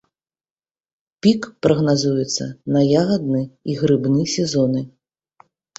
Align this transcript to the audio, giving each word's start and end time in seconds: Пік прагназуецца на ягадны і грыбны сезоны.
Пік 1.25 1.41
прагназуецца 1.67 2.49
на 2.77 2.81
ягадны 3.05 3.41
і 3.47 3.71
грыбны 3.85 4.21
сезоны. 4.39 4.81